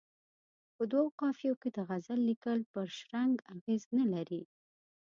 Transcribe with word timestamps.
په 0.75 0.83
دوو 0.91 1.05
قافیو 1.19 1.59
کې 1.61 1.69
د 1.73 1.77
غزل 1.89 2.19
لیکل 2.29 2.59
پر 2.71 2.85
شرنګ 2.99 3.35
اغېز 3.53 3.83
نه 3.97 4.05
لري. 4.13 4.41